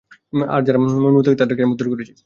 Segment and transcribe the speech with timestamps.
[0.47, 2.13] আর যারা মুমিন-মুত্তাকী ছিল তাদেরকে আমি উদ্ধার করেছি।